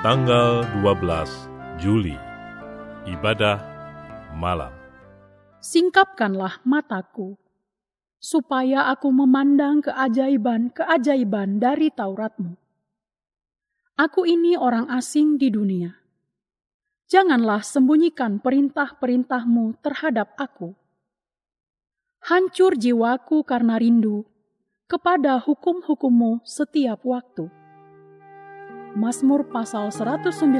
tanggal 0.00 0.64
12 0.80 1.76
Juli, 1.76 2.16
ibadah 3.04 3.60
malam. 4.32 4.72
Singkapkanlah 5.60 6.64
mataku, 6.64 7.36
supaya 8.16 8.88
aku 8.88 9.12
memandang 9.12 9.84
keajaiban-keajaiban 9.84 11.60
dari 11.60 11.92
Tauratmu. 11.92 12.56
Aku 14.00 14.24
ini 14.24 14.56
orang 14.56 14.88
asing 14.88 15.36
di 15.36 15.52
dunia. 15.52 15.92
Janganlah 17.12 17.60
sembunyikan 17.60 18.40
perintah-perintahmu 18.40 19.84
terhadap 19.84 20.32
aku. 20.40 20.72
Hancur 22.24 22.72
jiwaku 22.72 23.44
karena 23.44 23.76
rindu 23.76 24.24
kepada 24.88 25.36
hukum-hukummu 25.36 26.40
setiap 26.48 27.04
waktu. 27.04 27.59
Mazmur 28.98 29.46
pasal 29.46 29.94
119 29.94 30.50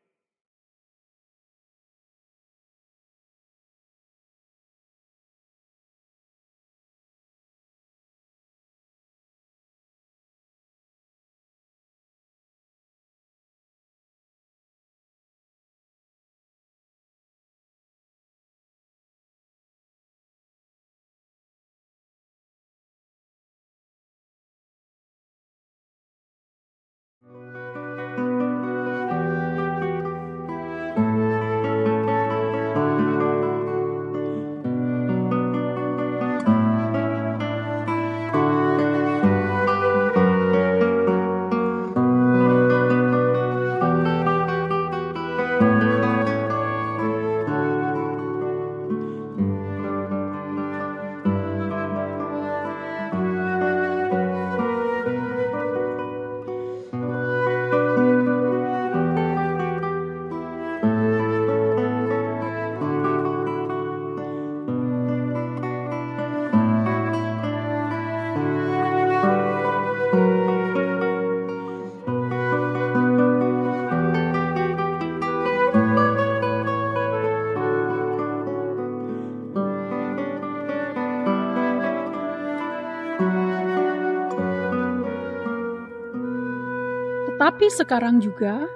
Tetapi 87.49 87.65
sekarang 87.73 88.21
juga, 88.21 88.69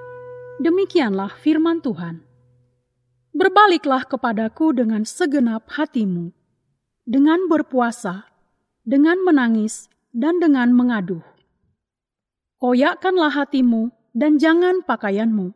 demikianlah 0.58 1.30
firman 1.38 1.78
Tuhan. 1.78 2.26
Berbaliklah 3.30 4.02
kepadaku 4.02 4.74
dengan 4.74 5.06
segenap 5.06 5.70
hatimu, 5.78 6.34
dengan 7.06 7.46
berpuasa, 7.46 8.26
dengan 8.82 9.22
menangis, 9.22 9.86
dan 10.10 10.42
dengan 10.42 10.74
mengaduh. 10.74 11.22
Koyakkanlah 12.58 13.46
hatimu 13.46 13.94
dan 14.10 14.42
jangan 14.42 14.82
pakaianmu. 14.82 15.54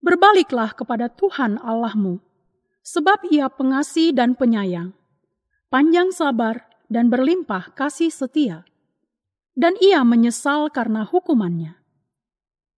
Berbaliklah 0.00 0.72
kepada 0.72 1.12
Tuhan 1.12 1.60
Allahmu, 1.60 2.24
sebab 2.88 3.28
ia 3.28 3.52
pengasih 3.52 4.16
dan 4.16 4.32
penyayang, 4.32 4.96
panjang 5.68 6.08
sabar 6.08 6.72
dan 6.88 7.12
berlimpah 7.12 7.76
kasih 7.76 8.08
setia, 8.08 8.64
dan 9.52 9.76
ia 9.84 10.00
menyesal 10.08 10.72
karena 10.72 11.04
hukumannya. 11.04 11.77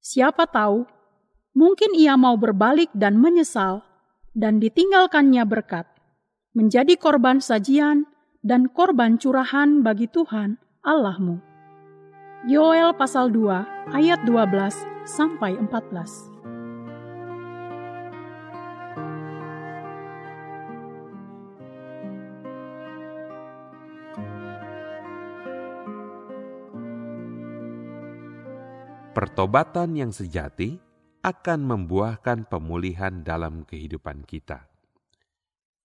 Siapa 0.01 0.49
tahu, 0.49 0.89
mungkin 1.53 1.93
ia 1.93 2.17
mau 2.17 2.41
berbalik 2.41 2.89
dan 2.97 3.21
menyesal, 3.21 3.85
dan 4.33 4.57
ditinggalkannya 4.57 5.45
berkat, 5.45 5.85
menjadi 6.57 6.97
korban 6.97 7.45
sajian 7.45 8.09
dan 8.41 8.73
korban 8.73 9.21
curahan 9.21 9.85
bagi 9.85 10.09
Tuhan 10.09 10.57
Allahmu. 10.81 11.45
Yoel 12.49 12.97
pasal 12.97 13.29
2 13.29 13.93
ayat 13.93 14.25
12 14.25 15.05
sampai 15.05 15.61
14. 15.61 16.30
Pertobatan 29.11 29.99
yang 29.99 30.15
sejati 30.15 30.79
akan 31.21 31.61
membuahkan 31.67 32.47
pemulihan 32.47 33.27
dalam 33.27 33.67
kehidupan 33.67 34.23
kita. 34.23 34.71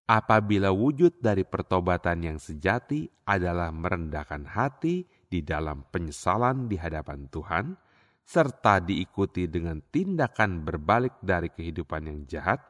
Apabila 0.06 0.70
wujud 0.70 1.18
dari 1.18 1.42
pertobatan 1.42 2.22
yang 2.22 2.38
sejati 2.38 3.10
adalah 3.26 3.74
merendahkan 3.74 4.46
hati 4.46 5.10
di 5.26 5.42
dalam 5.42 5.90
penyesalan 5.90 6.70
di 6.70 6.78
hadapan 6.78 7.26
Tuhan, 7.26 7.74
serta 8.22 8.78
diikuti 8.86 9.50
dengan 9.50 9.82
tindakan 9.82 10.62
berbalik 10.62 11.18
dari 11.26 11.50
kehidupan 11.50 12.06
yang 12.06 12.22
jahat, 12.30 12.62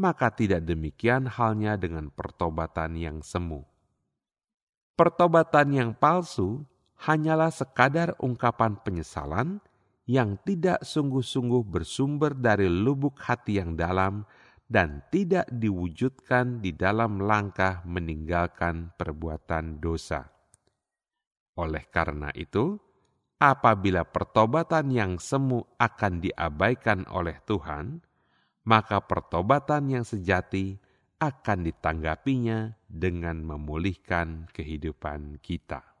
maka 0.00 0.32
tidak 0.32 0.64
demikian 0.64 1.28
halnya 1.28 1.76
dengan 1.76 2.08
pertobatan 2.08 2.96
yang 2.96 3.20
semu. 3.20 3.68
Pertobatan 4.96 5.68
yang 5.76 5.90
palsu 5.92 6.64
hanyalah 7.04 7.52
sekadar 7.52 8.16
ungkapan 8.24 8.80
penyesalan 8.80 9.60
yang 10.04 10.36
tidak 10.44 10.84
sungguh-sungguh 10.84 11.64
bersumber 11.64 12.36
dari 12.36 12.68
lubuk 12.68 13.16
hati 13.24 13.56
yang 13.60 13.72
dalam 13.72 14.28
dan 14.68 15.04
tidak 15.08 15.48
diwujudkan 15.48 16.60
di 16.60 16.76
dalam 16.76 17.20
langkah 17.24 17.84
meninggalkan 17.88 18.92
perbuatan 18.96 19.80
dosa. 19.80 20.28
Oleh 21.54 21.86
karena 21.88 22.34
itu, 22.34 22.76
apabila 23.38 24.02
pertobatan 24.02 24.90
yang 24.90 25.16
semu 25.22 25.62
akan 25.78 26.18
diabaikan 26.18 27.06
oleh 27.12 27.38
Tuhan, 27.46 28.02
maka 28.64 29.04
pertobatan 29.04 29.92
yang 29.92 30.04
sejati 30.04 30.80
akan 31.22 31.64
ditanggapinya 31.64 32.74
dengan 32.90 33.40
memulihkan 33.40 34.50
kehidupan 34.50 35.38
kita. 35.38 35.93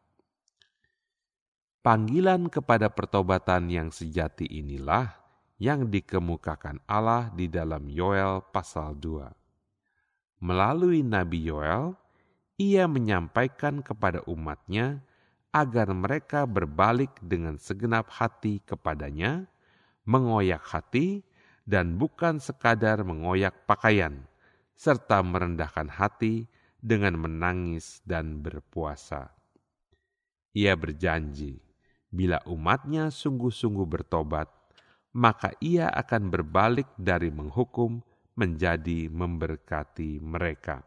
Panggilan 1.84 2.48
kepada 2.48 2.88
pertobatan 2.88 3.68
yang 3.68 3.92
sejati 3.92 4.48
inilah 4.48 5.20
yang 5.60 5.92
dikemukakan 5.92 6.80
Allah 6.88 7.28
di 7.36 7.44
dalam 7.44 7.92
Yoel 7.92 8.40
pasal 8.40 8.96
2. 8.96 10.40
Melalui 10.40 11.04
Nabi 11.04 11.44
Yoel, 11.44 11.92
ia 12.56 12.88
menyampaikan 12.88 13.84
kepada 13.84 14.24
umatnya 14.24 15.04
agar 15.52 15.92
mereka 15.92 16.48
berbalik 16.48 17.20
dengan 17.20 17.60
segenap 17.60 18.08
hati 18.08 18.64
kepadanya, 18.64 19.44
mengoyak 20.08 20.64
hati, 20.64 21.20
dan 21.68 22.00
bukan 22.00 22.40
sekadar 22.40 23.04
mengoyak 23.04 23.68
pakaian, 23.68 24.24
serta 24.72 25.20
merendahkan 25.20 25.92
hati 25.92 26.48
dengan 26.80 27.20
menangis 27.20 28.00
dan 28.08 28.40
berpuasa. 28.40 29.36
Ia 30.56 30.72
berjanji, 30.80 31.73
Bila 32.14 32.38
umatnya 32.46 33.10
sungguh-sungguh 33.10 33.90
bertobat, 33.90 34.46
maka 35.18 35.50
ia 35.58 35.90
akan 35.90 36.30
berbalik 36.30 36.86
dari 36.94 37.34
menghukum 37.34 37.98
menjadi 38.38 39.10
memberkati 39.10 40.22
mereka. 40.22 40.86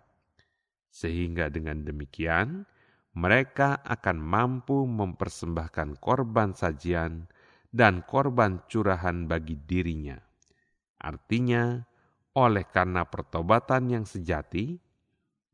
Sehingga 0.88 1.52
dengan 1.52 1.84
demikian, 1.84 2.64
mereka 3.12 3.84
akan 3.84 4.24
mampu 4.24 4.88
mempersembahkan 4.88 6.00
korban 6.00 6.56
sajian 6.56 7.28
dan 7.76 8.08
korban 8.08 8.64
curahan 8.72 9.28
bagi 9.28 9.60
dirinya. 9.60 10.16
Artinya, 11.04 11.84
oleh 12.40 12.64
karena 12.72 13.04
pertobatan 13.04 13.92
yang 13.92 14.06
sejati, 14.08 14.80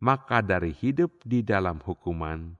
maka 0.05 0.45
dari 0.45 0.69
hidup 0.69 1.23
di 1.25 1.41
dalam 1.41 1.81
hukuman, 1.81 2.53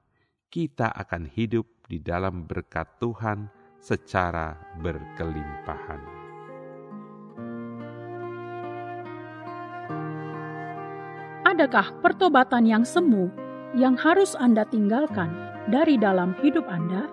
kita 0.50 0.90
akan 0.94 1.30
hidup 1.30 1.73
di 1.94 2.02
dalam 2.02 2.50
berkat 2.50 2.98
Tuhan 2.98 3.46
secara 3.78 4.58
berkelimpahan. 4.82 6.02
Adakah 11.46 11.94
pertobatan 12.02 12.66
yang 12.66 12.82
semu 12.82 13.30
yang 13.78 13.94
harus 13.94 14.34
Anda 14.34 14.66
tinggalkan 14.66 15.38
dari 15.70 16.02
dalam 16.02 16.34
hidup 16.42 16.66
Anda? 16.66 17.06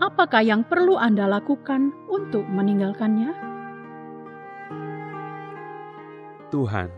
Apakah 0.00 0.40
yang 0.40 0.64
perlu 0.64 0.96
Anda 0.96 1.28
lakukan 1.28 1.92
untuk 2.08 2.48
meninggalkannya? 2.48 3.36
Tuhan, 6.48 6.88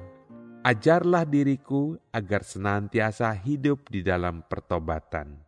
ajarlah 0.62 1.26
diriku 1.26 1.98
agar 2.14 2.46
senantiasa 2.46 3.34
hidup 3.34 3.90
di 3.90 4.06
dalam 4.06 4.46
pertobatan, 4.46 5.42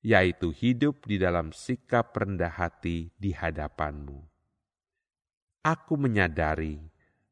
yaitu 0.00 0.48
hidup 0.48 1.04
di 1.04 1.20
dalam 1.20 1.52
sikap 1.52 2.16
rendah 2.16 2.48
hati 2.48 3.12
di 3.20 3.36
hadapanmu. 3.36 4.24
Aku 5.60 6.00
menyadari 6.00 6.80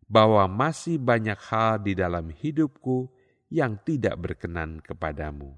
bahwa 0.05 0.45
masih 0.45 1.01
banyak 1.01 1.41
hal 1.49 1.81
di 1.81 1.97
dalam 1.97 2.29
hidupku 2.29 3.09
yang 3.49 3.81
tidak 3.81 4.21
berkenan 4.21 4.85
kepadamu. 4.85 5.57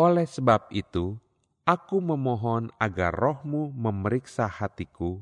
Oleh 0.00 0.24
sebab 0.24 0.72
itu, 0.72 1.20
aku 1.68 2.00
memohon 2.00 2.72
agar 2.80 3.12
rohmu 3.12 3.76
memeriksa 3.76 4.48
hatiku 4.48 5.20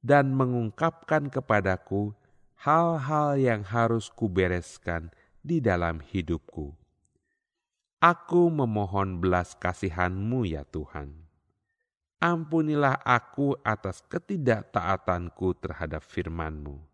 dan 0.00 0.32
mengungkapkan 0.32 1.28
kepadaku 1.28 2.16
hal-hal 2.62 3.38
yang 3.38 3.62
harus 3.62 4.10
kubereskan 4.10 5.14
di 5.42 5.62
dalam 5.62 6.02
hidupku. 6.02 6.74
Aku 7.98 8.50
memohon 8.50 9.18
belas 9.18 9.58
kasihanmu 9.58 10.46
ya 10.46 10.62
Tuhan. 10.66 11.26
Ampunilah 12.18 12.98
aku 13.02 13.54
atas 13.62 14.02
ketidaktaatanku 14.06 15.54
terhadap 15.58 16.02
firmanmu 16.02 16.88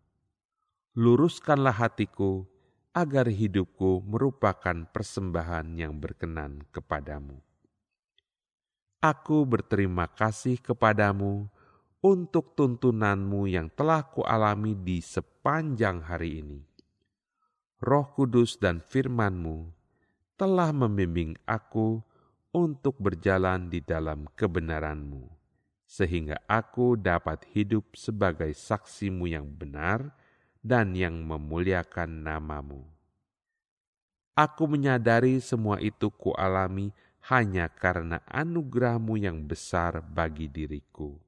luruskanlah 0.95 1.75
hatiku, 1.75 2.47
agar 2.95 3.27
hidupku 3.27 3.99
merupakan 4.07 4.87
persembahan 4.87 5.75
yang 5.75 5.99
berkenan 5.99 6.63
kepadamu. 6.71 7.43
Aku 9.03 9.43
berterima 9.43 10.07
kasih 10.07 10.55
kepadamu 10.63 11.51
untuk 12.05 12.53
tuntunanmu 12.53 13.49
yang 13.49 13.73
telah 13.73 14.05
kualami 14.05 14.77
di 14.77 15.01
sepanjang 15.01 16.05
hari 16.05 16.45
ini. 16.45 16.61
Roh 17.81 18.13
Kudus 18.13 18.61
dan 18.61 18.77
firmanmu 18.77 19.73
telah 20.37 20.69
membimbing 20.69 21.33
aku 21.49 22.05
untuk 22.53 23.01
berjalan 23.01 23.73
di 23.73 23.81
dalam 23.81 24.29
kebenaranmu, 24.37 25.33
sehingga 25.89 26.45
aku 26.45 26.93
dapat 26.93 27.41
hidup 27.57 27.97
sebagai 27.97 28.53
saksimu 28.53 29.25
yang 29.25 29.49
benar 29.49 30.13
dan 30.61 30.93
yang 30.93 31.25
memuliakan 31.25 32.21
namamu. 32.21 32.85
Aku 34.37 34.69
menyadari 34.69 35.41
semua 35.41 35.81
itu 35.81 36.13
kualami 36.13 36.93
hanya 37.33 37.65
karena 37.65 38.21
anugerahmu 38.29 39.17
yang 39.17 39.41
besar 39.49 40.05
bagi 40.05 40.45
diriku. 40.45 41.24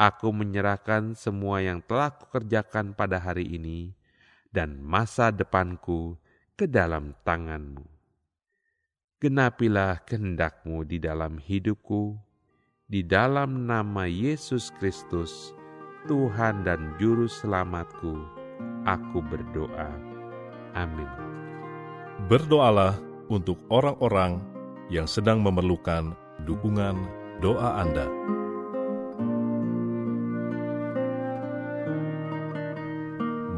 Aku 0.00 0.32
menyerahkan 0.32 1.12
semua 1.12 1.60
yang 1.60 1.84
telah 1.84 2.08
kukerjakan 2.08 2.96
pada 2.96 3.20
hari 3.20 3.44
ini 3.44 3.92
dan 4.48 4.80
masa 4.80 5.28
depanku 5.28 6.16
ke 6.56 6.64
dalam 6.64 7.12
tanganmu. 7.20 7.84
Genapilah 9.20 10.00
kehendakmu 10.08 10.88
di 10.88 10.96
dalam 10.96 11.36
hidupku, 11.36 12.16
di 12.88 13.04
dalam 13.04 13.68
nama 13.68 14.08
Yesus 14.08 14.72
Kristus, 14.80 15.52
Tuhan 16.08 16.64
dan 16.64 16.96
Juru 16.96 17.28
Selamatku, 17.28 18.16
aku 18.88 19.20
berdoa. 19.20 19.92
Amin. 20.80 21.12
Berdoalah 22.24 22.96
untuk 23.28 23.60
orang-orang 23.68 24.40
yang 24.88 25.04
sedang 25.04 25.44
memerlukan 25.44 26.16
dukungan 26.48 26.96
doa 27.44 27.84
Anda. 27.84 28.39